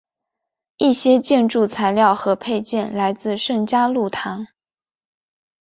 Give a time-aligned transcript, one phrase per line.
[0.79, 4.47] 一些建筑材料和配件来自圣嘉禄堂。